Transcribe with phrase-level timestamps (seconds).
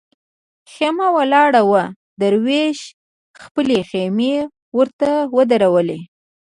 [0.71, 1.83] خېمه ولاړه وه
[2.21, 2.79] دروېش
[3.43, 4.33] خپلې خېمې
[4.77, 5.99] ورته ودرولې.